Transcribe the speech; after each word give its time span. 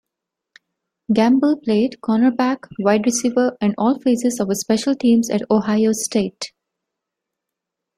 Gamble 1.13 1.57
played 1.57 1.97
cornerback, 2.01 2.67
wide 2.79 3.05
receiver, 3.05 3.55
and 3.61 3.75
all 3.77 3.99
phases 3.99 4.39
of 4.39 4.49
special 4.57 4.95
teams 4.95 5.29
at 5.29 5.45
Ohio 5.51 5.91
State. 5.91 6.53